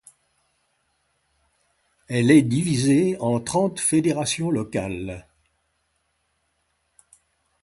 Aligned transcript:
Elle 2.07 2.31
est 2.31 2.41
divisée 2.41 3.15
en 3.19 3.39
trente 3.39 3.79
fédérations 3.79 4.49
locales. 4.49 5.27